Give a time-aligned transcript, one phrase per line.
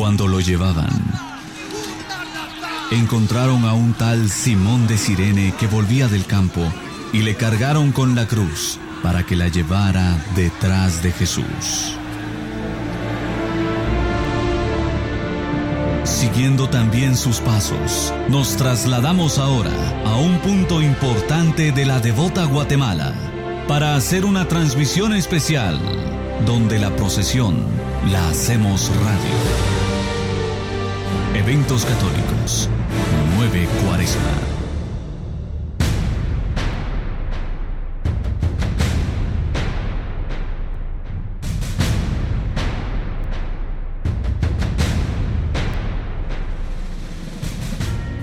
[0.00, 0.88] Cuando lo llevaban,
[2.90, 6.62] encontraron a un tal Simón de Sirene que volvía del campo
[7.12, 11.98] y le cargaron con la cruz para que la llevara detrás de Jesús.
[16.04, 23.12] Siguiendo también sus pasos, nos trasladamos ahora a un punto importante de la devota Guatemala
[23.68, 25.78] para hacer una transmisión especial
[26.46, 27.66] donde la procesión
[28.10, 29.79] la hacemos radio.
[31.34, 32.68] Eventos católicos,
[33.36, 34.20] 9 Cuaresma.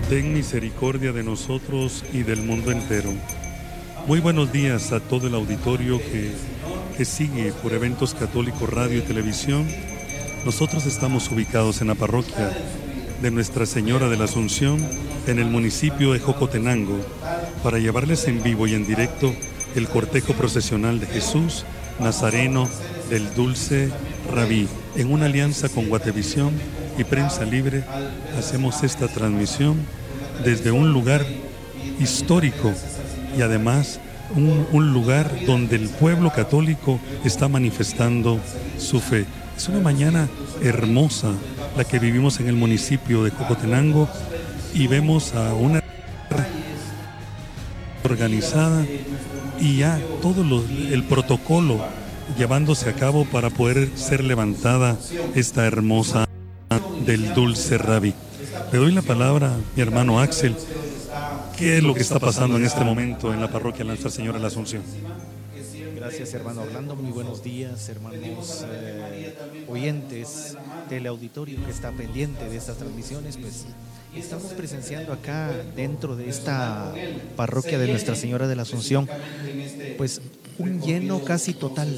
[0.09, 3.13] Ten misericordia de nosotros y del mundo entero.
[4.05, 6.33] Muy buenos días a todo el auditorio que,
[6.97, 9.65] que sigue por eventos católicos radio y televisión.
[10.43, 12.51] Nosotros estamos ubicados en la parroquia
[13.21, 14.85] de Nuestra Señora de la Asunción
[15.25, 16.99] en el municipio de Jocotenango
[17.63, 19.33] para llevarles en vivo y en directo
[19.75, 21.65] el cortejo procesional de Jesús
[21.99, 22.69] Nazareno
[23.09, 23.89] del Dulce
[24.33, 24.67] Rabí.
[24.95, 26.51] En una alianza con Guatevisión
[26.97, 27.83] y Prensa Libre
[28.37, 29.77] hacemos esta transmisión
[30.43, 31.25] desde un lugar
[31.99, 32.71] histórico
[33.37, 33.99] y además
[34.35, 38.39] un, un, lugar donde el pueblo católico está manifestando
[38.77, 39.25] su fe.
[39.57, 40.29] Es una mañana
[40.61, 41.33] hermosa
[41.75, 44.07] la que vivimos en el municipio de Cocotenango
[44.75, 45.81] y vemos a una
[48.03, 48.85] organizada
[49.59, 51.83] y ya todo lo, el protocolo
[52.37, 54.95] llevándose a cabo para poder ser levantada
[55.33, 56.27] esta hermosa
[57.03, 58.13] del dulce rabí.
[58.71, 60.55] Le doy la palabra a mi hermano Axel.
[61.57, 64.43] ¿Qué es lo que está pasando en este momento en la parroquia Nuestra Señora de
[64.43, 64.83] la Asunción?
[66.07, 66.95] Gracias, hermano Orlando.
[66.95, 69.35] Muy buenos días, hermanos eh,
[69.67, 70.55] oyentes
[70.89, 73.35] del auditorio que está pendiente de estas transmisiones.
[73.35, 73.65] Pues
[74.15, 76.93] estamos presenciando acá dentro de esta
[77.35, 79.09] parroquia de Nuestra Señora de la Asunción,
[79.97, 80.21] pues
[80.57, 81.93] un lleno casi total.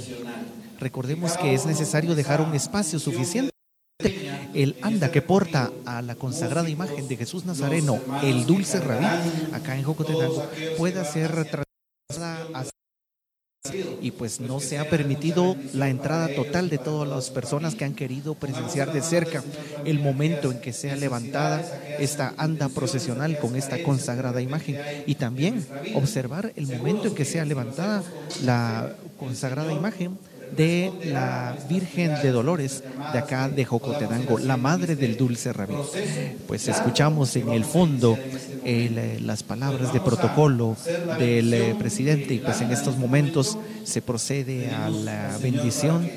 [0.79, 3.51] Recordemos que es necesario dejar un espacio suficiente
[4.55, 9.05] el anda que porta a la consagrada imagen de Jesús Nazareno, el dulce rabí,
[9.53, 11.29] acá en Jocotenango, pueda ser
[12.09, 12.65] trasladada
[14.01, 17.93] y pues no se ha permitido la entrada total de todas las personas que han
[17.93, 19.43] querido presenciar de cerca
[19.83, 21.61] el momento en que sea levantada
[21.99, 24.79] esta anda procesional con esta consagrada imagen.
[25.05, 28.03] Y también observar el momento en que sea levantada
[28.43, 30.17] la consagrada imagen
[30.55, 32.83] de la Virgen de Dolores
[33.13, 35.75] de acá de Jocotenango, la madre del dulce rabí.
[36.47, 38.17] Pues escuchamos en el fondo
[38.65, 40.75] el, las palabras de protocolo
[41.17, 46.09] del eh, presidente y pues en estos momentos se procede a la bendición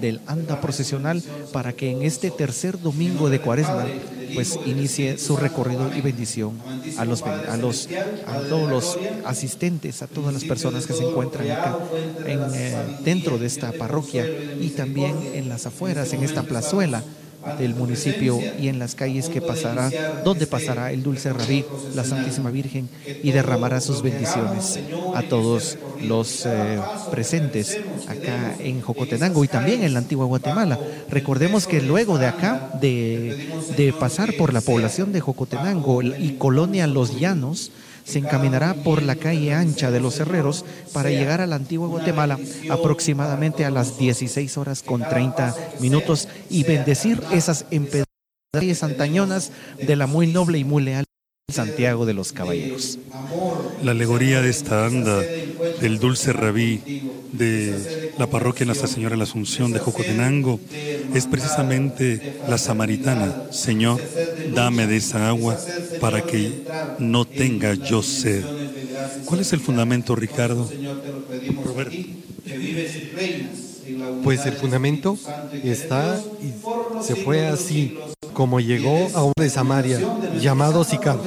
[0.00, 1.22] del anda procesional
[1.52, 3.86] para que en este tercer domingo de cuaresma
[4.34, 6.60] pues inicie su recorrido y bendición
[6.96, 7.88] a los a los
[8.26, 11.78] a todos los asistentes, a todas las personas que se encuentran acá
[12.26, 14.26] en, eh, dentro de esta parroquia
[14.60, 17.02] y también en las afueras, en esta plazuela
[17.58, 19.90] del municipio y en las calles que pasará,
[20.24, 22.88] donde pasará el dulce rabí, la Santísima Virgen,
[23.22, 24.78] y derramará sus bendiciones
[25.14, 27.78] a todos los eh, presentes
[28.08, 30.78] acá en Jocotenango y también en la antigua Guatemala.
[31.10, 36.86] Recordemos que luego de acá, de, de pasar por la población de Jocotenango y colonia
[36.86, 37.70] Los Llanos,
[38.08, 40.64] se encaminará por la calle ancha de los Herreros
[40.94, 42.38] para llegar a la antigua Guatemala
[42.70, 48.08] aproximadamente a las 16 horas con 30 minutos y bendecir esas empedradas
[48.82, 51.07] antañonas de la muy noble y muy leal
[51.50, 52.98] Santiago de los Caballeros.
[53.82, 55.18] La alegoría de esta anda
[55.80, 60.60] del dulce rabí de la parroquia Nuestra Señora de la Asunción de Jocotenango
[61.14, 63.44] es precisamente la samaritana.
[63.50, 63.98] Señor,
[64.54, 65.58] dame de esa agua
[66.02, 66.64] para que
[66.98, 68.44] no tenga yo sed.
[69.24, 70.68] ¿Cuál es el fundamento, Ricardo?
[71.64, 71.96] Roberto.
[74.22, 75.16] Pues el fundamento
[75.64, 77.96] está y se fue así
[78.38, 79.98] como llegó a un de Samaria
[80.40, 81.18] llamado Sicar,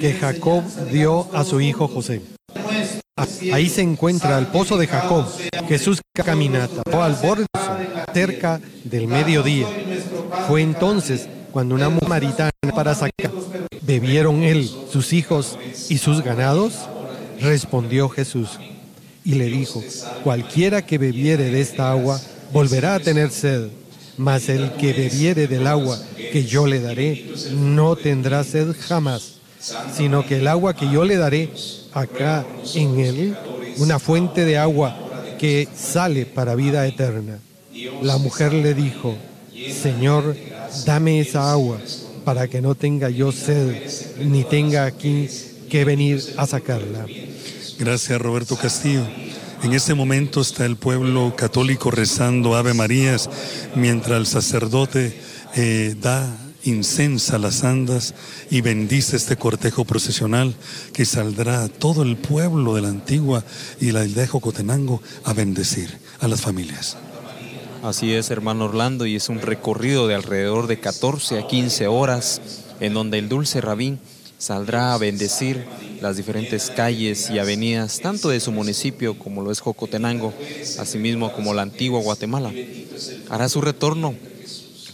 [0.00, 2.22] que Jacob dio a su hijo José.
[3.52, 5.26] Ahí se encuentra el pozo de Jacob.
[5.68, 7.46] Jesús caminata al borde
[8.12, 9.66] cerca del mediodía.
[10.48, 12.34] Fue entonces cuando una mujer
[12.74, 13.30] para sacar
[13.82, 15.58] bebieron él, sus hijos
[15.88, 16.74] y sus ganados.
[17.40, 18.58] Respondió Jesús
[19.24, 19.82] y le dijo,
[20.22, 22.20] cualquiera que bebiere de esta agua
[22.52, 23.68] volverá a tener sed,
[24.16, 29.40] mas el que bebiere del agua que yo le daré no tendrá sed jamás,
[29.96, 31.50] sino que el agua que yo le daré
[31.92, 32.44] acá
[32.74, 33.36] en él,
[33.78, 34.96] una fuente de agua
[35.38, 37.38] que sale para vida eterna.
[38.02, 39.16] La mujer le dijo,
[39.82, 40.36] Señor,
[40.84, 41.78] dame esa agua
[42.24, 43.82] para que no tenga yo sed
[44.18, 45.28] ni tenga aquí
[45.68, 47.06] que venir a sacarla.
[47.78, 49.06] Gracias Roberto Castillo.
[49.62, 53.30] En este momento está el pueblo católico rezando Ave Marías
[53.74, 55.18] mientras el sacerdote
[55.56, 58.14] eh, da incensa las andas
[58.50, 60.54] y bendice este cortejo procesional
[60.92, 63.44] que saldrá todo el pueblo de la antigua
[63.80, 66.96] y la de Jocotenango a bendecir a las familias.
[67.82, 72.40] Así es, hermano Orlando, y es un recorrido de alrededor de 14 a 15 horas
[72.80, 73.98] en donde el dulce rabín
[74.38, 75.64] saldrá a bendecir
[76.00, 80.32] las diferentes calles y avenidas, tanto de su municipio como lo es Jocotenango,
[80.78, 82.52] asimismo como la antigua Guatemala.
[83.30, 84.14] Hará su retorno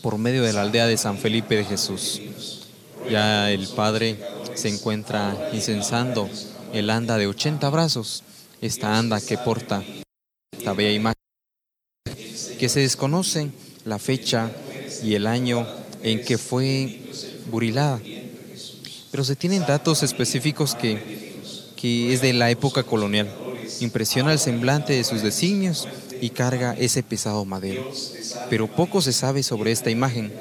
[0.03, 2.21] por medio de la aldea de San Felipe de Jesús.
[3.11, 4.19] Ya el Padre
[4.55, 6.29] se encuentra incensando
[6.73, 8.23] el anda de 80 brazos,
[8.61, 9.83] esta anda que porta
[10.53, 11.17] esta bella imagen,
[12.59, 13.51] que se desconoce
[13.85, 14.51] la fecha
[15.03, 15.67] y el año
[16.03, 17.01] en que fue
[17.51, 18.01] burilada,
[19.11, 21.33] pero se tienen datos específicos que,
[21.77, 23.29] que es de la época colonial.
[23.81, 25.89] Impresiona el semblante de sus designios
[26.21, 27.91] y carga ese pesado madero.
[28.49, 30.33] Pero poco se sabe sobre esta imagen.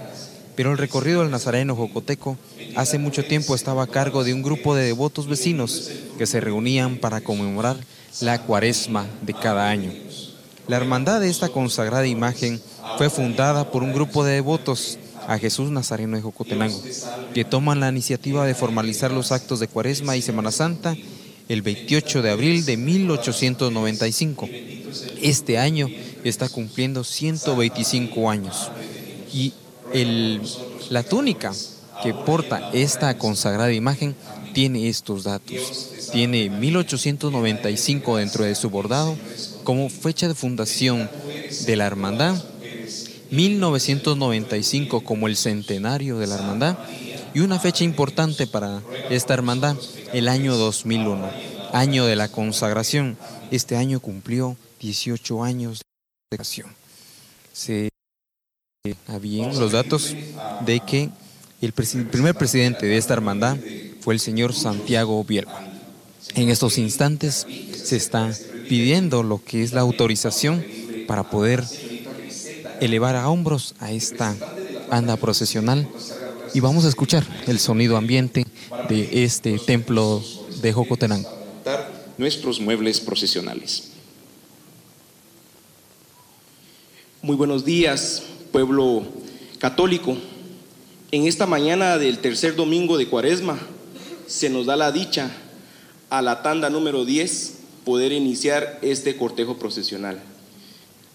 [0.56, 2.38] Pero el recorrido del Nazareno Jocoteco
[2.76, 6.98] hace mucho tiempo estaba a cargo de un grupo de devotos vecinos que se reunían
[6.98, 7.78] para conmemorar
[8.22, 9.94] la cuaresma de cada año.
[10.68, 12.62] La hermandad de esta consagrada imagen
[12.98, 14.98] fue fundada por un grupo de devotos
[15.28, 16.82] a Jesús Nazareno de Jocotenango,
[17.34, 20.96] que toman la iniciativa de formalizar los actos de Cuaresma y Semana Santa
[21.50, 24.48] el 28 de abril de 1895.
[25.22, 25.90] Este año
[26.24, 28.70] está cumpliendo 125 años.
[29.34, 29.54] Y
[29.94, 30.42] el,
[30.90, 31.52] la túnica
[32.04, 34.16] que porta esta consagrada imagen
[34.54, 36.10] tiene estos datos.
[36.12, 39.18] Tiene 1895 dentro de su bordado
[39.64, 41.10] como fecha de fundación
[41.66, 42.36] de la hermandad,
[43.32, 46.78] 1995 como el centenario de la hermandad
[47.40, 49.78] y una fecha importante para esta hermandad,
[50.12, 51.30] el año 2001,
[51.72, 53.18] año de la consagración.
[53.50, 56.76] Este año cumplió 18 años de consagración.
[57.54, 57.90] Se
[59.08, 60.14] habían los datos
[60.66, 61.12] de que
[61.62, 63.56] el, primer presidente de esta hermandad
[64.02, 65.66] fue el señor Santiago Bielma.
[66.36, 67.48] En estos instantes
[67.82, 68.34] se está
[68.68, 70.66] pidiendo lo que es la autorización
[71.08, 71.64] para poder
[72.82, 74.36] elevar a hombros a esta
[74.92, 75.88] anda procesional
[76.54, 78.46] y vamos a escuchar el sonido ambiente
[78.88, 80.24] de este templo
[80.62, 81.30] de Jocotenango.
[82.18, 83.92] Nuestros muebles procesionales.
[87.22, 89.04] Muy buenos días, pueblo
[89.60, 90.18] católico.
[91.12, 93.58] En esta mañana del tercer domingo de Cuaresma
[94.28, 95.32] se nos da la dicha
[96.10, 97.54] a la tanda número 10
[97.86, 100.22] poder iniciar este cortejo procesional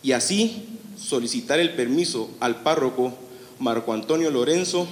[0.02, 0.66] y así
[0.98, 3.14] solicitar el permiso al párroco
[3.58, 4.87] Marco Antonio Lorenzo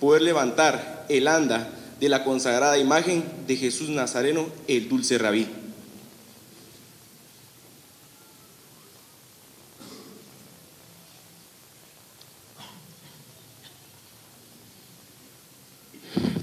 [0.00, 1.68] poder levantar el anda
[2.00, 5.46] de la consagrada imagen de Jesús Nazareno, el dulce rabí.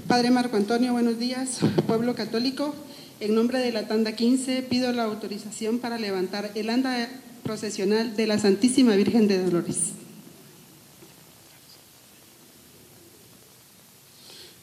[0.06, 1.58] Padre Marco Antonio, buenos días.
[1.86, 2.74] Pueblo católico,
[3.20, 7.08] en nombre de la tanda 15 pido la autorización para levantar el anda
[7.42, 9.97] procesional de la Santísima Virgen de Dolores.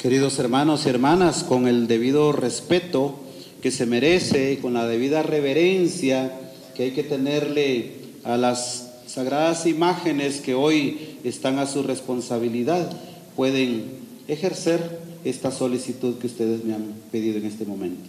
[0.06, 3.16] Queridos hermanos y hermanas, con el debido respeto
[3.64, 6.32] que se merece y con la debida reverencia
[6.76, 12.88] que hay que tenerle a las sagradas imágenes que hoy están a su responsabilidad,
[13.36, 13.98] pueden
[14.28, 18.08] ejercer esta solicitud que ustedes me han pedido en este momento.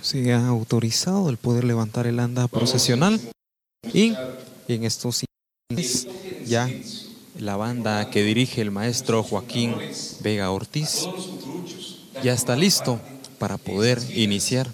[0.00, 3.20] Se ha autorizado el poder levantar el anda procesional
[3.92, 4.14] y
[4.68, 5.24] en estos
[6.46, 6.70] ya
[7.44, 9.74] la banda que dirige el maestro Joaquín
[10.20, 11.06] Vega Ortiz
[12.22, 12.98] ya está listo
[13.38, 14.66] para poder iniciar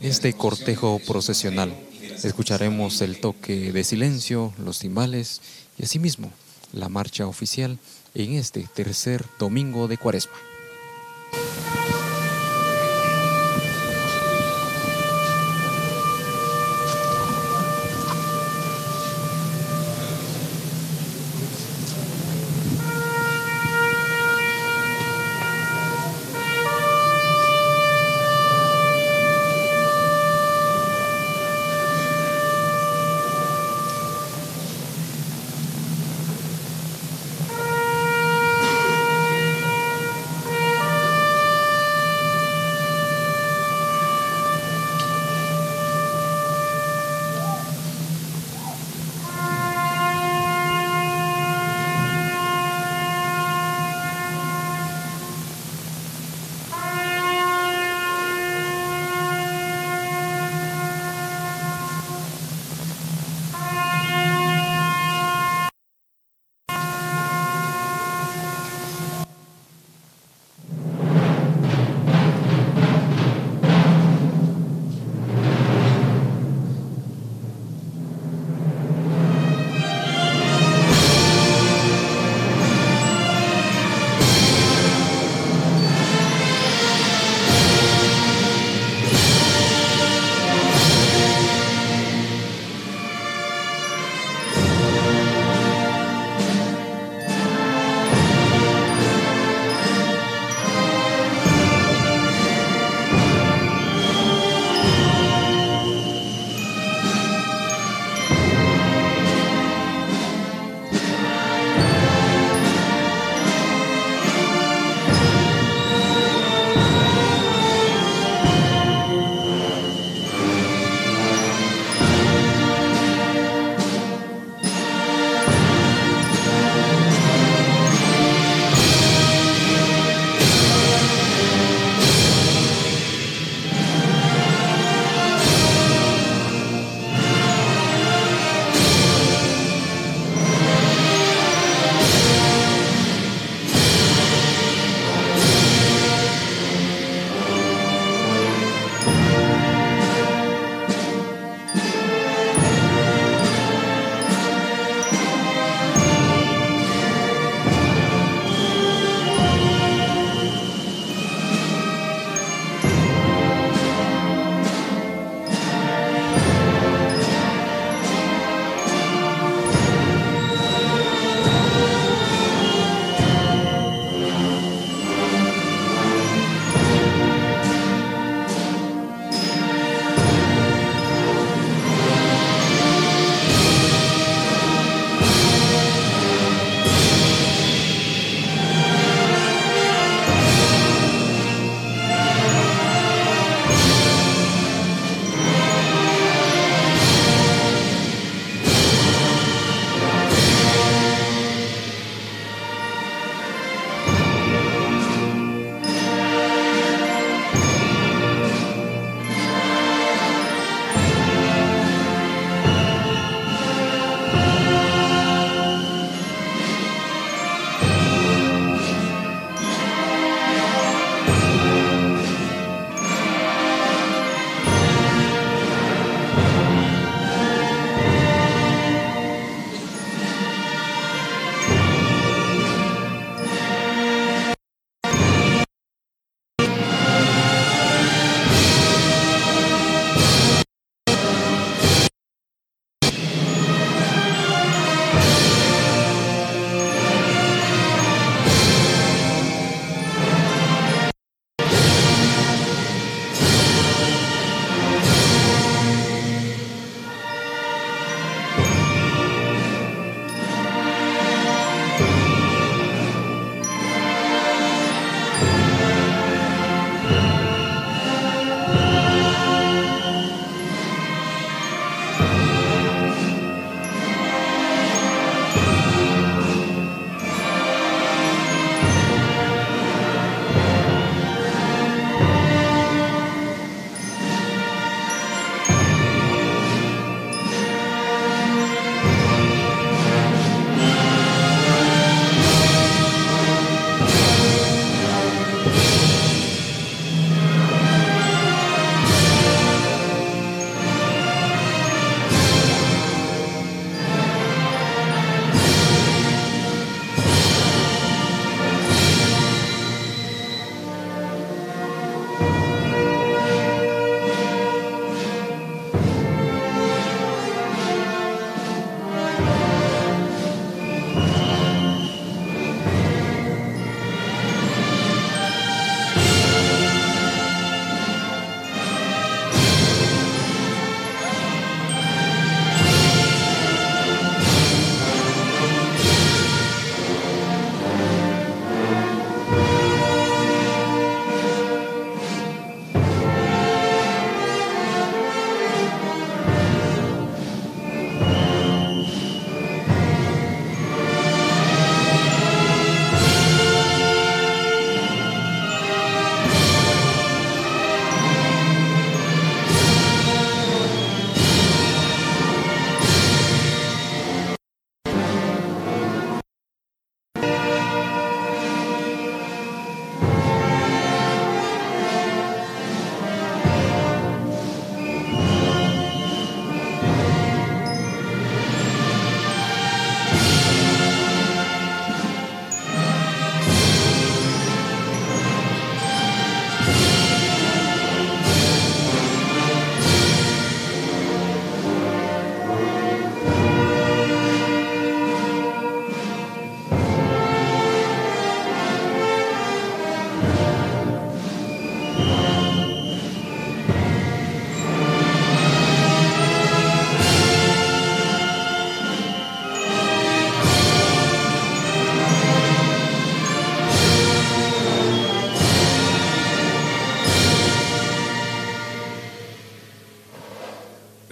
[0.00, 1.76] este cortejo procesional.
[2.24, 5.42] Escucharemos el toque de silencio, los timbales
[5.78, 6.32] y asimismo
[6.72, 7.78] la marcha oficial
[8.14, 10.32] en este tercer domingo de Cuaresma.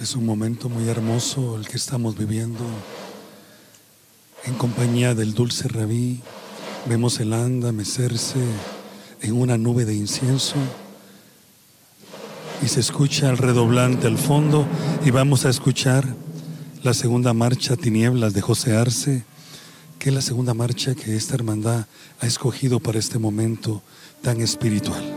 [0.04, 2.60] Es un momento muy hermoso el que estamos viviendo
[4.44, 6.20] en compañía del dulce rabí.
[6.86, 8.38] Vemos el anda mecerse
[9.22, 10.56] en una nube de incienso
[12.62, 14.66] y se escucha el redoblante al fondo
[15.06, 16.04] y vamos a escuchar
[16.82, 19.24] la segunda marcha Tinieblas de José Arce,
[19.98, 21.86] que es la segunda marcha que esta hermandad
[22.20, 23.80] ha escogido para este momento
[24.20, 25.13] tan espiritual.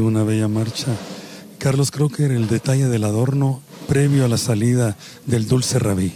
[0.00, 0.88] Una bella marcha.
[1.58, 6.12] Carlos, era el detalle del adorno previo a la salida del Dulce Rabí.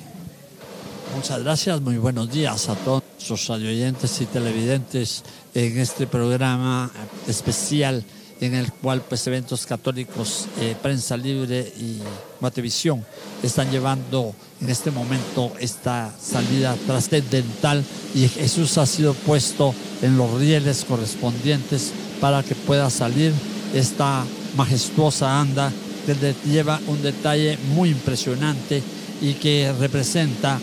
[1.15, 5.23] Muchas gracias, muy buenos días a todos nuestros radioyentes y televidentes
[5.55, 6.91] en este programa
[7.27, 8.05] especial
[8.41, 11.99] en el cual pues eventos católicos, eh, prensa libre y
[12.41, 13.05] Guatevisión
[13.43, 17.83] están llevando en este momento esta salida trascendental
[18.15, 23.33] y Jesús ha sido puesto en los rieles correspondientes para que pueda salir
[23.79, 24.25] esta
[24.57, 25.73] majestuosa anda
[26.07, 28.83] que lleva un detalle muy impresionante
[29.21, 30.59] y que representa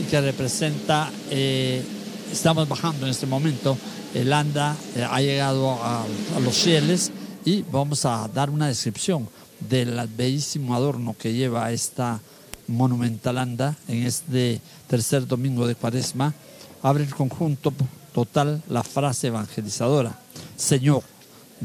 [0.00, 1.82] y que representa eh,
[2.32, 3.76] estamos bajando en este momento
[4.14, 6.04] el anda eh, ha llegado a,
[6.42, 7.10] los cielos
[7.44, 9.28] y vamos a dar una descripción
[9.60, 12.20] del bellísimo adorno que lleva esta
[12.66, 16.32] monumental anda en este tercer domingo de cuaresma.
[16.82, 17.72] Abre el conjunto
[18.14, 20.18] total la frase evangelizadora,
[20.56, 21.02] Señor,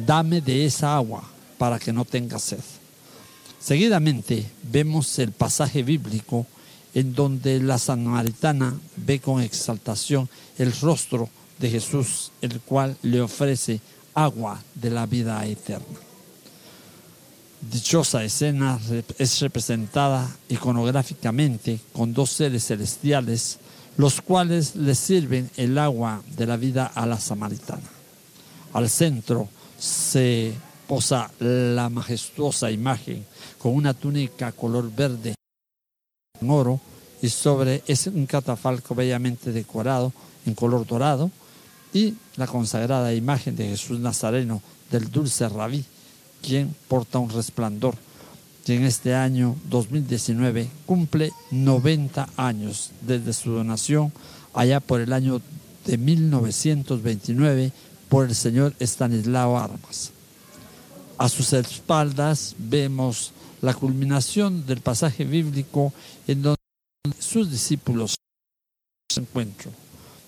[0.06, 1.24] dame de esa agua
[1.58, 2.60] para que no tenga sed.
[3.60, 6.46] Seguidamente vemos el pasaje bíblico
[6.94, 11.30] en donde la samaritana ve con exaltación el rostro
[11.60, 13.82] de Jesús, el cual le ofrece
[14.14, 16.00] agua de la vida eterna.
[17.60, 18.80] Dichosa escena
[19.18, 23.58] es representada iconográficamente con dos seres celestiales,
[23.98, 27.90] los cuales le sirven el agua de la vida a la samaritana.
[28.74, 30.54] Al centro se
[30.88, 33.26] posa la majestuosa imagen
[33.58, 35.36] con una túnica color verde
[36.40, 36.80] en oro
[37.22, 40.14] y sobre es un catafalco bellamente decorado
[40.46, 41.32] en color dorado
[41.94, 44.62] y la consagrada imagen de Jesús Nazareno
[44.92, 45.84] del dulce rabí,
[46.42, 47.96] quien porta un resplandor,
[48.66, 54.12] y en este año 2019 cumple 90 años desde su donación
[54.54, 55.42] allá por el año
[55.86, 57.72] de 1929
[58.10, 60.12] por el señor Estanislao Armas.
[61.18, 65.92] A sus espaldas vemos la culminación del pasaje bíblico
[66.28, 66.58] en donde
[67.20, 68.16] sus discípulos
[69.12, 69.74] se encuentran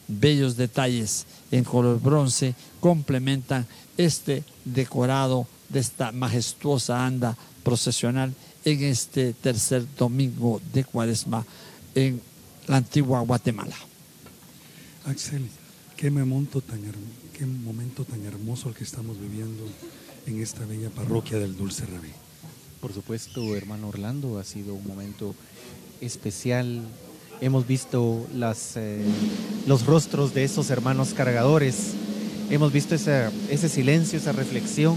[0.10, 8.34] bellos detalles en color bronce complementan este decorado de esta majestuosa anda procesional
[8.65, 11.46] en este tercer domingo de cuaresma
[11.94, 12.22] en
[12.68, 13.76] la antigua Guatemala.
[15.06, 15.48] Axel,
[16.00, 16.80] qué momento tan,
[18.26, 19.66] hermoso el que estamos viviendo
[20.28, 22.12] en esta bella parroquia del Dulce Rabí.
[22.80, 25.36] Por supuesto, hermano Orlando, ha sido un momento
[26.00, 26.84] especial
[27.42, 28.26] hemos visto
[28.78, 29.04] eh,
[29.68, 31.92] los rostros de esos hermanos cargadores,
[32.50, 34.96] hemos visto ese silencio, esa reflexión,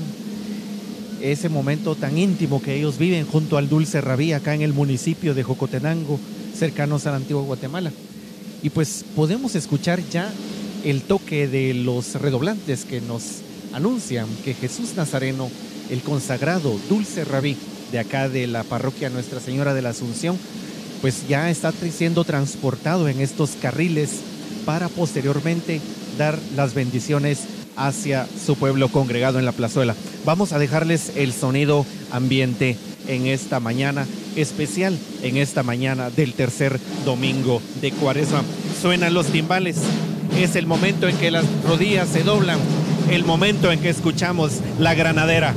[1.21, 5.35] ese momento tan íntimo que ellos viven junto al Dulce Rabí, acá en el municipio
[5.35, 6.21] de Jocotenango,
[6.57, 7.91] cercanos a la antigua Guatemala.
[8.63, 10.33] Y pues podemos escuchar ya
[10.85, 13.23] el toque de los redoblantes que nos
[13.73, 15.51] anuncian que Jesús Nazareno,
[15.91, 17.57] el consagrado Dulce Rabí
[17.91, 20.39] de acá de la parroquia Nuestra Señora de la Asunción,
[21.01, 24.21] pues ya está siendo transportado en estos carriles
[24.65, 25.81] para posteriormente
[26.17, 27.41] dar las bendiciones
[27.77, 29.95] hacia su pueblo congregado en la plazuela.
[30.25, 32.77] Vamos a dejarles el sonido ambiente
[33.09, 38.43] en esta mañana especial, en esta mañana del tercer domingo de Cuaresma.
[38.81, 39.77] Suenan los timbales,
[40.37, 42.59] es el momento en que las rodillas se doblan,
[43.11, 45.55] el momento en que escuchamos la granadera.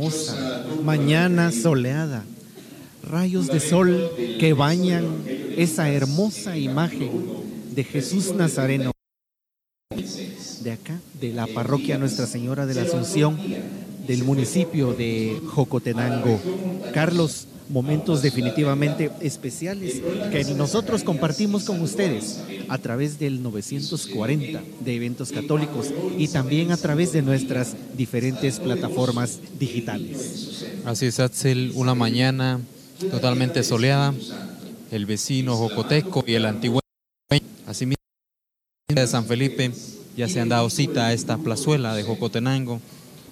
[0.00, 2.24] Hermosa, mañana soleada,
[3.02, 5.04] rayos de sol que bañan
[5.58, 7.10] esa hermosa imagen
[7.72, 8.92] de Jesús Nazareno
[10.62, 13.38] de acá, de la parroquia Nuestra Señora de la Asunción
[14.06, 16.40] del municipio de Jocotenango.
[16.94, 25.30] Carlos, momentos definitivamente especiales que nosotros compartimos con ustedes a través del 940 de eventos
[25.32, 30.66] católicos y también a través de nuestras diferentes plataformas digitales.
[30.84, 32.60] Así es, Axel, una mañana
[33.10, 34.14] totalmente soleada,
[34.90, 36.80] el vecino Jocoteco y el antiguo
[37.66, 37.96] asimismo
[38.88, 39.70] de San Felipe
[40.16, 42.80] ya se han dado cita a esta plazuela de Jocotenango,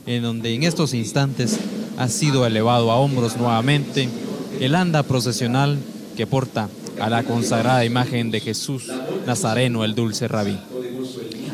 [0.06, 1.58] en donde en estos instantes
[1.98, 4.08] ha sido elevado a hombros nuevamente
[4.60, 5.78] el anda procesional
[6.16, 6.68] que porta
[7.00, 8.90] a la consagrada imagen de Jesús
[9.26, 10.58] Nazareno, el dulce rabí.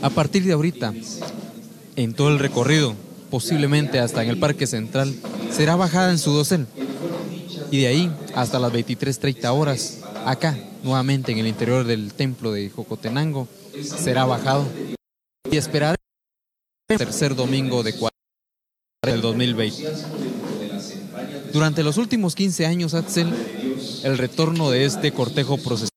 [0.03, 0.95] A partir de ahorita,
[1.97, 2.95] en todo el recorrido,
[3.31, 5.15] posiblemente hasta en el Parque Central,
[5.51, 6.67] será bajada en su dosel.
[7.71, 12.71] Y de ahí hasta las 23.30 horas, acá, nuevamente en el interior del templo de
[12.71, 13.49] Jocotenango,
[13.83, 14.67] será bajado
[15.51, 15.97] y esperar
[16.89, 17.95] el tercer domingo de
[19.03, 20.44] del 2020.
[21.55, 23.33] Durante los últimos 15 años, Axel,
[24.03, 25.91] el retorno de este cortejo procesional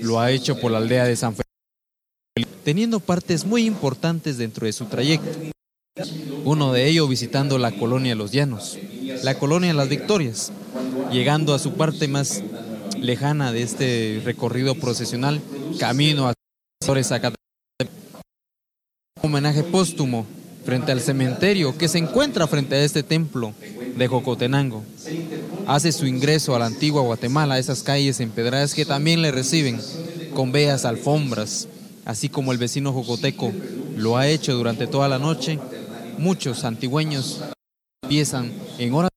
[0.00, 4.72] lo ha hecho por la aldea de San Felipe, teniendo partes muy importantes dentro de
[4.72, 5.38] su trayecto.
[6.44, 8.76] Uno de ellos visitando la colonia Los Llanos,
[9.22, 10.50] la colonia Las Victorias,
[11.12, 12.42] llegando a su parte más
[12.98, 15.40] lejana de este recorrido procesional,
[15.78, 16.34] camino a
[16.84, 17.36] Zacatecas.
[19.22, 20.26] Homenaje póstumo
[20.64, 23.54] frente al cementerio que se encuentra frente a este templo
[23.96, 24.82] de Jocotenango.
[25.66, 29.80] Hace su ingreso a la antigua Guatemala, esas calles empedradas que también le reciben
[30.34, 31.68] con bellas alfombras,
[32.04, 33.52] así como el vecino Jocoteco
[33.96, 35.58] lo ha hecho durante toda la noche.
[36.18, 37.40] Muchos antigüeños
[38.02, 39.10] empiezan en horas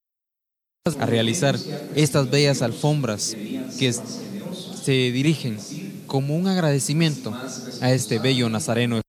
[0.99, 1.57] a realizar
[1.95, 3.35] estas bellas alfombras
[3.79, 5.57] que se dirigen
[6.05, 7.33] como un agradecimiento
[7.81, 9.01] a este bello nazareno.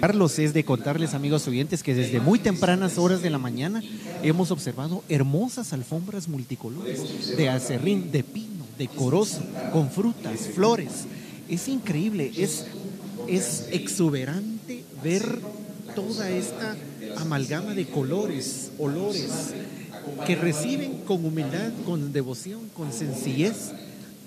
[0.00, 3.82] Carlos, es de contarles, amigos oyentes, que desde muy tempranas horas de la mañana
[4.22, 11.06] hemos observado hermosas alfombras multicolores de acerrín, de pino, de corozo, con frutas, flores.
[11.48, 12.66] Es increíble, es,
[13.26, 15.40] es exuberante ver
[15.94, 16.76] toda esta
[17.16, 19.52] amalgama de colores, olores,
[20.26, 23.72] que reciben con humildad, con devoción, con sencillez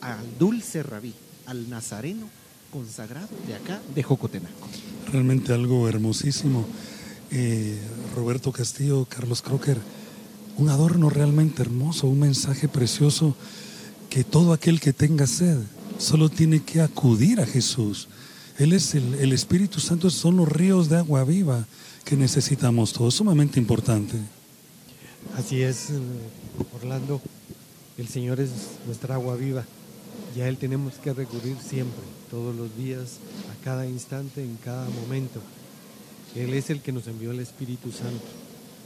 [0.02, 1.14] al dulce rabí,
[1.46, 2.28] al nazareno
[2.72, 4.68] consagrado de acá, de Jocotenango
[5.12, 6.66] realmente algo hermosísimo.
[7.32, 7.78] Eh,
[8.16, 9.78] Roberto Castillo, Carlos Crocker,
[10.58, 13.36] un adorno realmente hermoso, un mensaje precioso
[14.10, 15.58] que todo aquel que tenga sed
[15.98, 18.10] solo tiene que acudir a Jesús.
[18.58, 21.66] Él es el, el Espíritu Santo, son los ríos de agua viva
[22.04, 24.18] que necesitamos todos, sumamente importante.
[25.38, 25.88] Así es,
[26.76, 27.22] Orlando,
[27.98, 28.50] el Señor es
[28.86, 29.64] nuestra agua viva
[30.36, 33.18] y a Él tenemos que recurrir siempre, todos los días,
[33.64, 35.42] cada instante, en cada momento.
[36.36, 38.26] Él es el que nos envió el Espíritu Santo,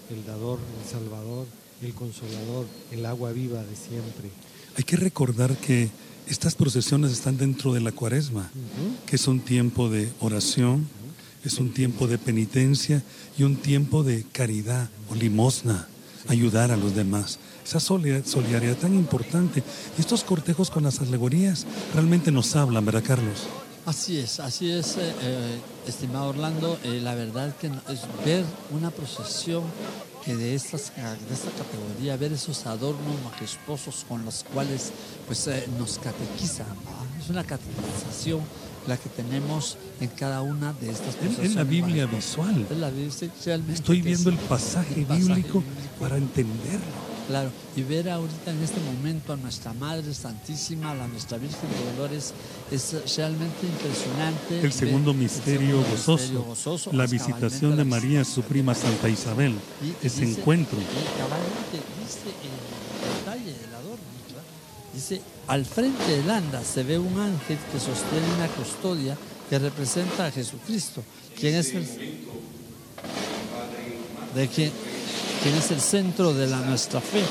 [0.09, 1.45] el dador, el salvador,
[1.81, 4.29] el consolador, el agua viva de siempre.
[4.77, 5.89] Hay que recordar que
[6.27, 8.49] estas procesiones están dentro de la cuaresma,
[9.05, 10.87] que es un tiempo de oración,
[11.43, 13.03] es un tiempo de penitencia
[13.37, 15.87] y un tiempo de caridad o limosna,
[16.27, 19.63] ayudar a los demás esa solidaridad tan importante.
[19.97, 23.47] Y estos cortejos con las alegorías realmente nos hablan, ¿verdad, Carlos?
[23.85, 26.79] Así es, así es, eh, eh, estimado Orlando.
[26.83, 29.63] Eh, la verdad que es ver una procesión
[30.23, 34.91] que de, estas, de esta categoría, ver esos adornos majestuosos con los cuales
[35.27, 36.65] pues, nos catequizan.
[37.21, 38.41] Es una catequización
[38.87, 41.51] la que tenemos en cada una de estas procesiones.
[41.51, 42.65] Es la Biblia visual.
[42.69, 45.63] Es la Biblia, Estoy viendo el pasaje, bíblico
[45.99, 47.04] para entenderlo.
[47.27, 51.91] Claro, y ver ahorita en este momento a nuestra Madre Santísima, a nuestra Virgen de
[51.93, 52.33] Dolores,
[52.71, 54.61] es realmente impresionante.
[54.61, 59.55] El segundo misterio, gozoso, la visitación de, María, su prima Santa Isabel,
[60.03, 60.77] ese encuentro.
[60.77, 64.03] dice el detalle del adorno,
[64.93, 69.17] dice, al frente del anda se ve un ángel que sostiene una custodia
[69.49, 71.03] que representa a Jesucristo,
[71.39, 71.87] quien es el...
[74.35, 74.69] De quien,
[75.53, 77.23] es el centro de nuestra fe.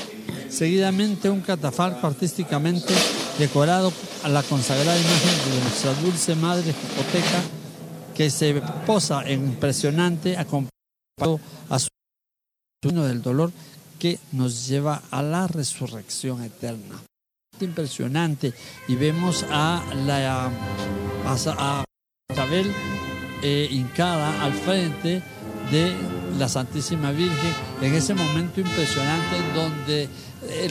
[0.49, 2.93] Seguidamente un catafalco artísticamente
[3.37, 3.91] decorado
[4.23, 7.41] a la consagrada imagen de nuestra dulce madre Jicoteca
[8.15, 11.39] que se posa impresionante acompañado
[11.69, 11.89] a su
[12.83, 13.51] del dolor
[13.99, 17.01] que nos lleva a la resurrección eterna.
[17.59, 18.53] Impresionante
[18.87, 20.51] y vemos a la
[21.25, 21.83] a,
[22.31, 22.71] Isabel
[23.41, 25.21] eh, hincada al frente
[25.71, 25.93] de
[26.37, 30.09] la Santísima Virgen en ese momento impresionante donde
[30.47, 30.69] eh,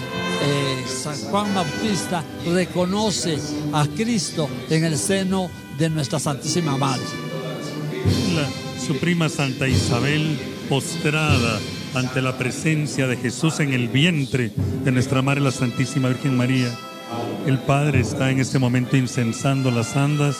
[0.86, 3.38] San Juan Bautista reconoce
[3.72, 7.02] a Cristo en el seno de nuestra Santísima Madre.
[8.34, 10.38] La Suprema Santa Isabel
[10.68, 11.60] postrada
[11.94, 14.52] ante la presencia de Jesús en el vientre
[14.84, 16.70] de nuestra Madre la Santísima Virgen María.
[17.46, 20.38] El Padre está en este momento incensando las andas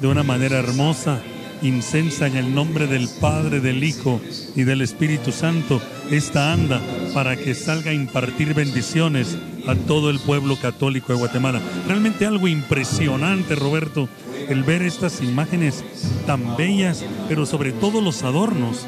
[0.00, 1.20] de una manera hermosa
[1.62, 4.20] incensa en el nombre del Padre, del Hijo
[4.54, 5.80] y del Espíritu Santo
[6.10, 6.80] esta anda
[7.14, 11.60] para que salga a impartir bendiciones a todo el pueblo católico de Guatemala.
[11.86, 14.08] Realmente algo impresionante, Roberto,
[14.48, 15.84] el ver estas imágenes
[16.26, 18.86] tan bellas, pero sobre todo los adornos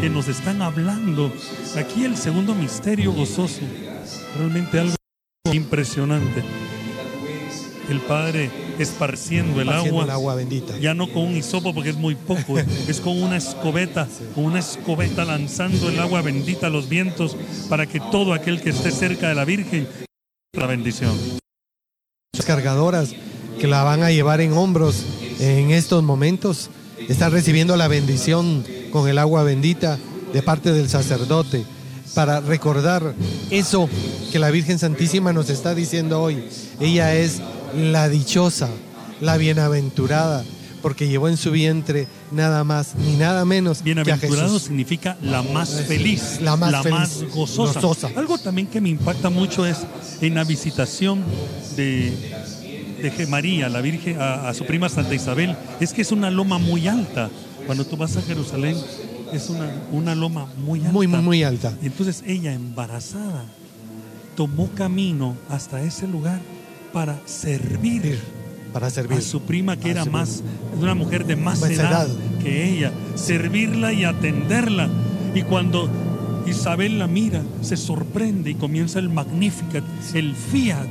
[0.00, 1.32] que nos están hablando.
[1.76, 3.60] Aquí el segundo misterio gozoso,
[4.38, 4.96] realmente algo
[5.52, 6.42] impresionante
[7.90, 10.04] el Padre esparciendo el agua.
[10.04, 10.78] El agua bendita.
[10.78, 14.58] Ya no con un hisopo porque es muy poco, es con una escobeta, con una
[14.58, 17.36] escobeta lanzando el agua bendita a los vientos
[17.68, 19.86] para que todo aquel que esté cerca de la Virgen
[20.52, 21.14] la bendición.
[22.32, 23.14] Las cargadoras
[23.60, 25.04] que la van a llevar en hombros
[25.38, 26.70] en estos momentos
[27.08, 29.98] están recibiendo la bendición con el agua bendita
[30.32, 31.64] de parte del sacerdote
[32.14, 33.14] para recordar
[33.50, 33.88] eso
[34.32, 36.44] que la Virgen Santísima nos está diciendo hoy.
[36.80, 37.42] Ella es
[37.74, 38.68] la dichosa,
[39.20, 40.44] la bienaventurada,
[40.82, 45.42] porque llevó en su vientre nada más ni nada menos Bienaventurado que a significa la
[45.42, 48.08] más feliz, la más, más gozosa.
[48.14, 49.78] Algo también que me impacta mucho es
[50.20, 51.24] en la visitación
[51.76, 52.12] de,
[53.02, 56.88] de María, la Virgen, a, su prima Santa Isabel, es que es una loma muy
[56.88, 57.30] alta.
[57.66, 58.76] Cuando tú vas a Jerusalén,
[59.32, 60.92] es una, una loma muy alta.
[60.92, 61.72] Muy, muy, muy alta.
[61.82, 63.44] Entonces ella, embarazada,
[64.36, 66.40] tomó camino hasta ese lugar
[66.92, 68.18] para servir.
[68.72, 69.18] Para servir.
[69.18, 70.42] A su prima que era más,
[70.78, 72.08] una mujer de más, edad,
[72.42, 72.92] que ella.
[73.14, 74.88] Servirla y atenderla.
[75.34, 75.90] Y cuando
[76.46, 79.84] Isabel la mira, se sorprende y comienza el Magnificat,
[80.14, 80.86] el Fiat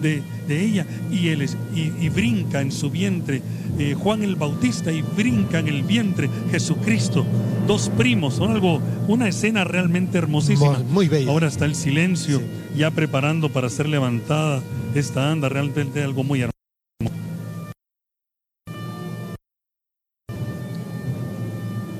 [0.00, 0.86] de, ella.
[1.10, 3.42] Y, él y, brinca en su vientre
[3.78, 7.26] eh, Juan el Bautista y brinca en el vientre Jesucristo.
[7.66, 10.78] Dos primos, son algo, una escena realmente hermosísima.
[10.90, 11.30] Muy, bella.
[11.30, 12.40] Ahora está el silencio,
[12.76, 14.62] ya preparando para ser levantada
[14.94, 16.52] esta anda, realmente algo muy hermoso.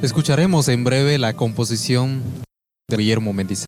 [0.02, 2.22] Escucharemos en breve la composición
[2.88, 3.66] de Guillermo Mendizábal,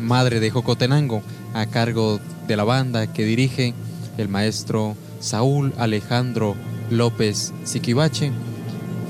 [0.00, 1.22] madre de Jocotenango,
[1.54, 2.18] a cargo
[2.48, 3.74] de la banda que dirige
[4.16, 6.56] el maestro Saúl Alejandro
[6.90, 8.32] López Siquibache,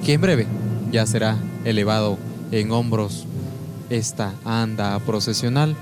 [0.05, 0.47] que en breve
[0.91, 2.19] ya será elevado
[2.51, 3.27] en hombros
[3.89, 5.77] esta anda procesional,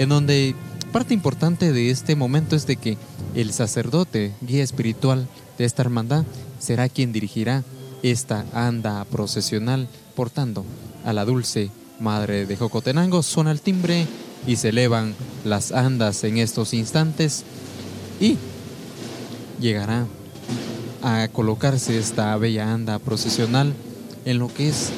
[0.00, 0.54] en donde
[0.92, 2.96] parte importante de este momento es de que
[3.34, 5.28] el sacerdote, guía espiritual
[5.58, 6.24] de esta hermandad,
[6.58, 7.64] será quien dirigirá
[8.02, 10.64] esta anda procesional portando
[11.04, 11.70] a la dulce
[12.00, 13.22] Madre de Jocotenango.
[13.22, 14.06] Suena el timbre
[14.46, 17.44] y se elevan las andas en estos instantes
[18.18, 18.38] y
[19.60, 20.06] llegará
[21.02, 23.74] a colocarse esta bella anda procesional
[24.24, 24.92] en lo que es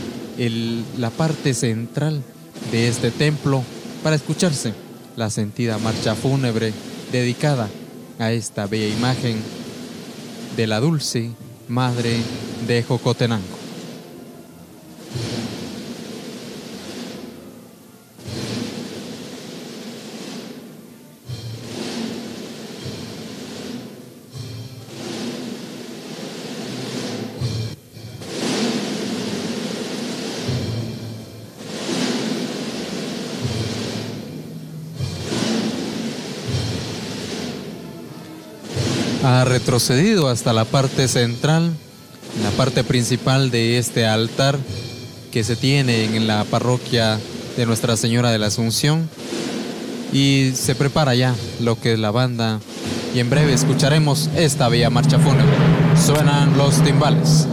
[0.96, 2.22] la parte central
[2.70, 3.64] de este templo
[4.04, 6.72] para escucharse la sentida marcha fúnebre
[7.10, 7.68] dedicada
[8.18, 9.36] a esta bella imagen
[10.56, 11.30] de la dulce
[11.68, 12.16] Madre
[12.66, 13.61] de Jocotenango.
[39.42, 41.72] Ha retrocedido hasta la parte central,
[42.44, 44.56] la parte principal de este altar
[45.32, 47.18] que se tiene en la parroquia
[47.56, 49.10] de Nuestra Señora de la Asunción
[50.12, 52.60] y se prepara ya lo que es la banda
[53.16, 55.56] y en breve escucharemos esta bella marcha fúnebre.
[55.96, 57.48] Suenan los timbales.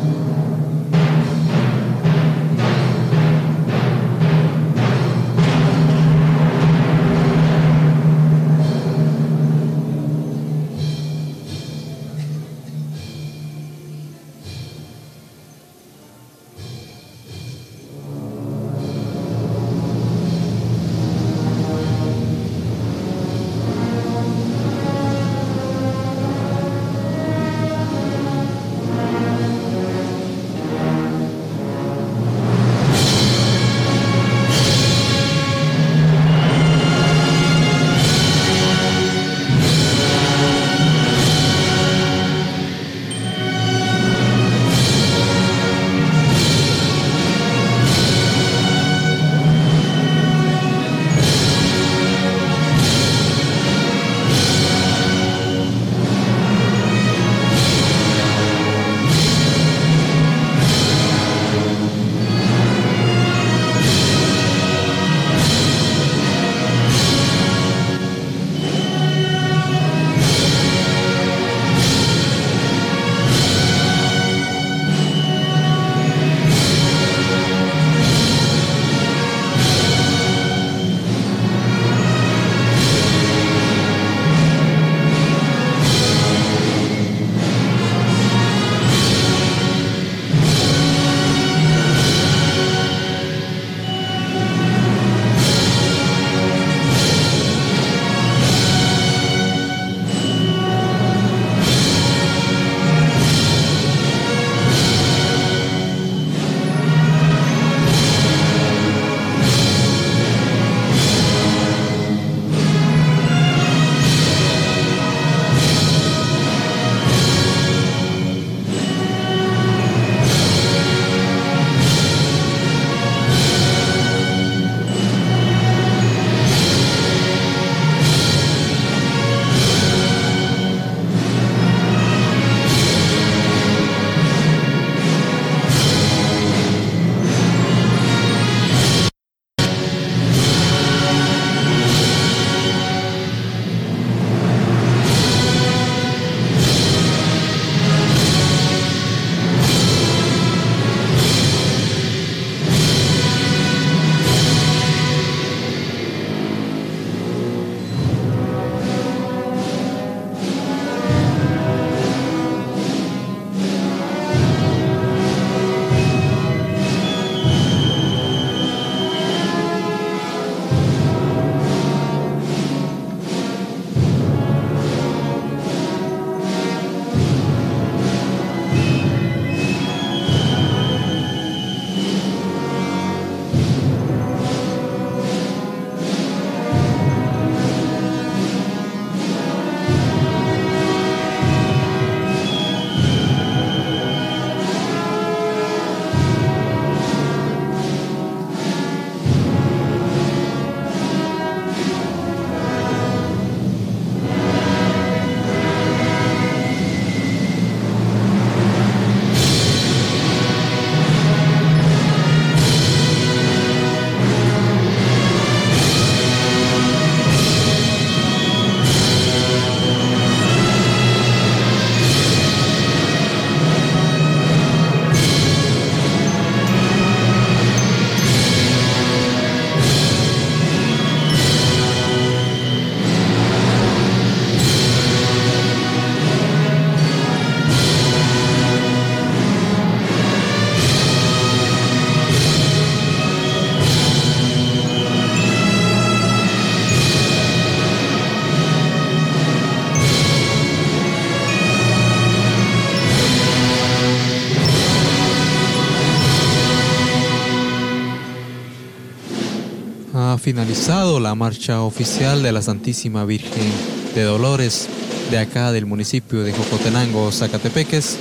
[260.50, 263.72] Finalizado la marcha oficial de la Santísima Virgen
[264.16, 264.88] de Dolores
[265.30, 268.18] de acá del municipio de Jocotenango, Zacatepeques.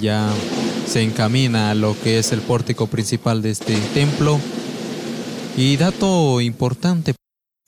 [0.00, 0.28] Ya
[0.88, 4.40] se encamina a lo que es el pórtico principal de este templo.
[5.56, 7.14] Y dato importante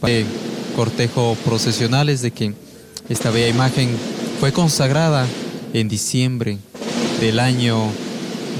[0.00, 0.26] para el
[0.74, 2.52] cortejo procesional es de que
[3.08, 3.90] esta bella imagen
[4.40, 5.24] fue consagrada
[5.72, 6.58] en diciembre
[7.20, 7.78] del año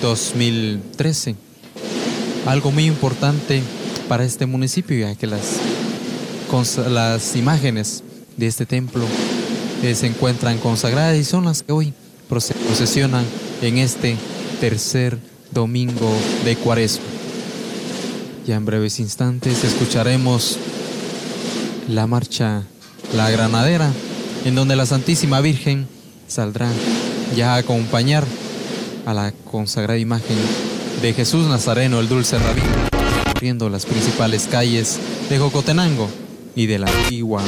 [0.00, 1.34] 2013.
[2.46, 3.64] Algo muy importante
[4.10, 5.60] para este municipio, ya que las,
[6.90, 8.02] las imágenes
[8.36, 9.04] de este templo
[9.84, 11.94] eh, se encuentran consagradas y son las que hoy
[12.28, 13.24] procesionan
[13.62, 14.16] en este
[14.58, 15.16] tercer
[15.52, 16.12] domingo
[16.44, 17.04] de Cuaresma.
[18.48, 20.58] Ya en breves instantes escucharemos
[21.86, 22.64] la marcha
[23.14, 23.92] La Granadera,
[24.44, 25.86] en donde la Santísima Virgen
[26.26, 26.68] saldrá
[27.36, 28.24] ya a acompañar
[29.06, 30.36] a la consagrada imagen
[31.00, 32.89] de Jesús Nazareno, el dulce rabí,
[33.40, 36.10] corriendo las principales calles de Jocotenango
[36.54, 37.42] y de la antigua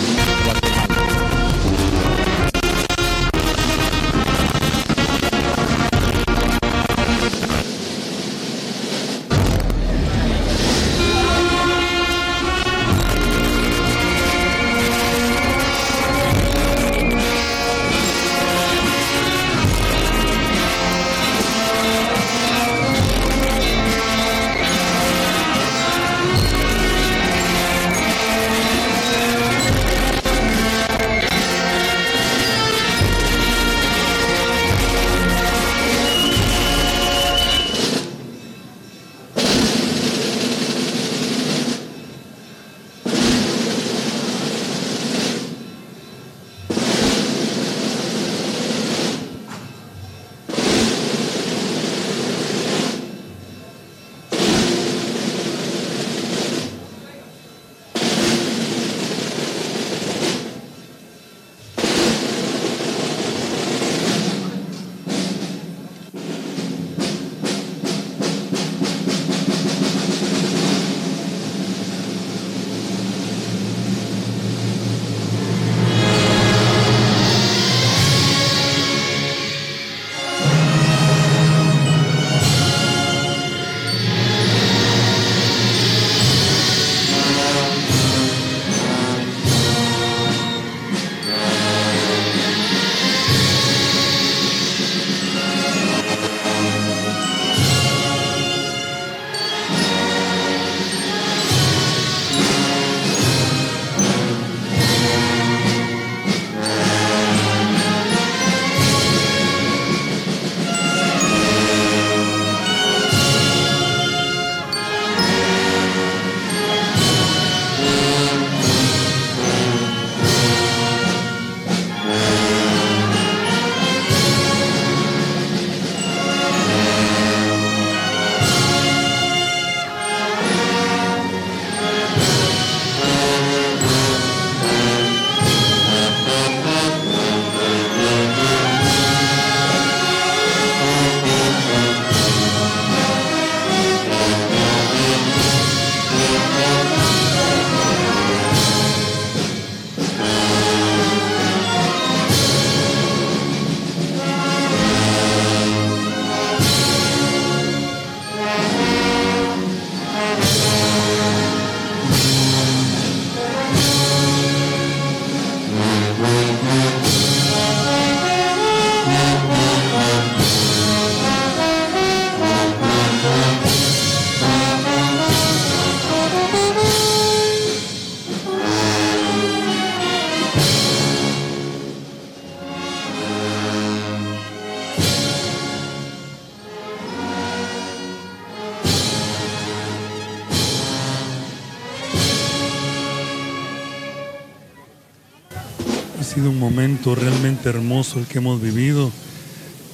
[196.59, 199.11] momento realmente hermoso el que hemos vivido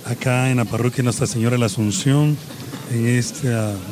[0.05, 2.37] acá en la parroquia Nuestra Señora de la Asunción,
[2.93, 3.49] en este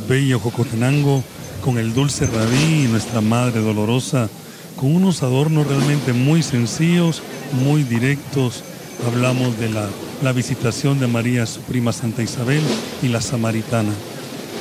[0.07, 1.25] bello Jocotenango,
[1.65, 4.29] con el dulce rabí y nuestra Madre Dolorosa,
[4.77, 7.23] con unos adornos realmente muy sencillos,
[7.65, 8.63] muy directos.
[9.07, 9.89] Hablamos de la,
[10.23, 12.63] la visitación de María, su prima Santa Isabel,
[13.03, 13.93] y la Samaritana.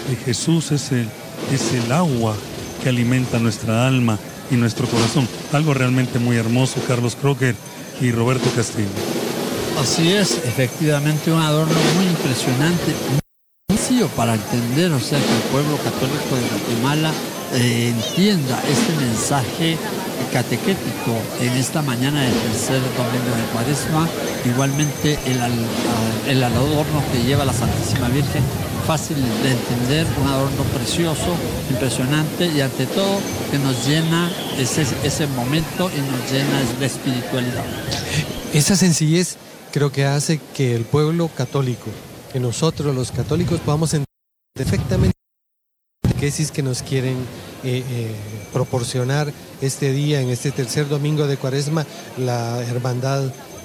[0.10, 1.08] De Jesús es el,
[1.54, 2.36] es el agua
[2.82, 4.18] que alimenta nuestra alma
[4.52, 5.28] y nuestro corazón.
[5.54, 7.56] Algo realmente muy hermoso, Carlos Crocker
[8.02, 8.90] y Roberto Castillo.
[9.82, 13.20] Así es, efectivamente un adorno muy impresionante, muy
[13.78, 17.12] sencillo para entender, o sea que el pueblo católico de Guatemala
[17.56, 19.78] entienda este mensaje
[20.32, 24.08] catequético en esta mañana del tercer domingo de Cuaresma,
[24.46, 25.40] igualmente el,
[26.28, 28.44] el adorno que lleva la Santísima Virgen,
[28.86, 31.36] fácil de entender, un adorno precioso,
[31.70, 37.64] impresionante y ante todo que nos llena ese, ese momento y nos llena de espiritualidad.
[38.54, 39.38] Esa sencillez
[39.72, 41.88] creo que hace que el pueblo católico,
[42.32, 44.06] que nosotros los católicos podamos entender
[44.54, 45.16] perfectamente
[46.20, 47.18] qué es que nos quieren
[47.66, 48.12] eh, eh,
[48.54, 51.86] proporcionar este día, en este tercer domingo de Cuaresma,
[52.18, 53.24] la hermandad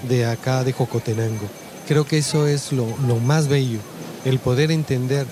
[0.08, 1.46] de acá de Jocotenango.
[1.86, 3.78] Creo que eso es lo, lo más bello,
[4.24, 5.26] el poder entender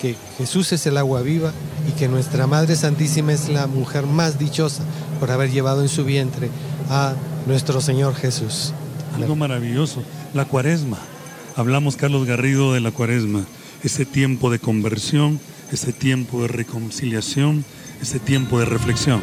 [0.00, 1.52] que Jesús es el agua viva
[1.88, 4.82] y que nuestra Madre Santísima es la mujer más dichosa
[5.20, 6.48] por haber llevado en su vientre
[6.88, 7.14] a
[7.46, 8.72] nuestro Señor Jesús.
[9.14, 10.02] Algo maravilloso,
[10.34, 10.98] la cuaresma.
[11.56, 13.44] Hablamos, Carlos Garrido, de la cuaresma,
[13.84, 15.38] ese tiempo de conversión,
[15.70, 17.64] ese tiempo de reconciliación,
[18.00, 19.20] ese tiempo de reflexión.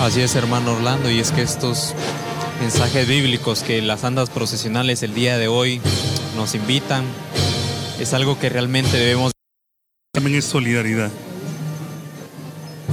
[0.00, 1.94] Así es, hermano Orlando, y es que estos
[2.60, 5.80] mensajes bíblicos que las andas procesionales el día de hoy
[6.36, 7.04] nos invitan,
[8.00, 9.32] es algo que realmente debemos...
[10.12, 11.10] También es solidaridad.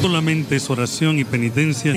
[0.01, 1.93] Solamente es oración y penitencia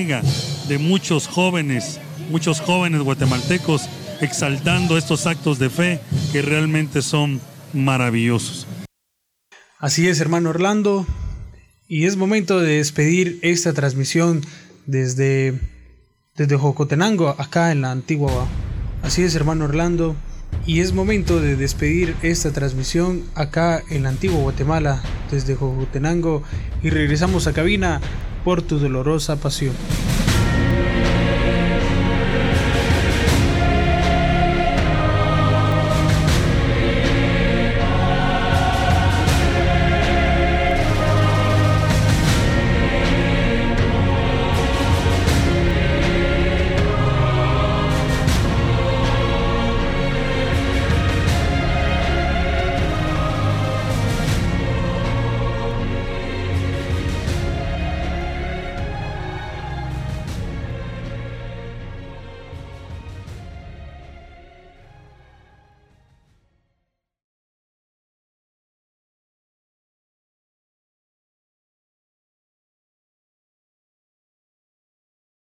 [0.67, 3.83] de muchos jóvenes, muchos jóvenes guatemaltecos
[4.19, 7.39] exaltando estos actos de fe que realmente son
[7.73, 8.67] maravillosos.
[9.79, 11.05] Así es, hermano Orlando,
[11.93, 14.41] y es momento de despedir esta transmisión
[14.87, 15.59] desde,
[16.35, 18.47] desde Jocotenango, acá en la antigua.
[19.03, 20.15] Así es, hermano Orlando,
[20.65, 26.41] y es momento de despedir esta transmisión acá en la antigua Guatemala, desde Jocotenango,
[26.81, 28.01] y regresamos a cabina
[28.43, 29.75] por tu dolorosa pasión.